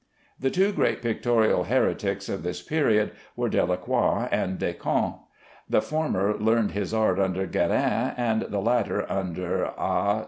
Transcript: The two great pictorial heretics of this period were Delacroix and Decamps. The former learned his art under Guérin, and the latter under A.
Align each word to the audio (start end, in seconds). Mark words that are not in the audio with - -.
The 0.39 0.49
two 0.49 0.71
great 0.71 1.03
pictorial 1.03 1.65
heretics 1.65 2.27
of 2.27 2.41
this 2.41 2.59
period 2.59 3.11
were 3.35 3.49
Delacroix 3.49 4.29
and 4.31 4.57
Decamps. 4.57 5.19
The 5.69 5.79
former 5.79 6.35
learned 6.39 6.71
his 6.71 6.91
art 6.91 7.19
under 7.19 7.45
Guérin, 7.45 8.15
and 8.17 8.41
the 8.41 8.61
latter 8.61 9.05
under 9.11 9.65
A. 9.65 10.19